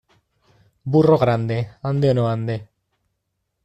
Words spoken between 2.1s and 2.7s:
o no ande.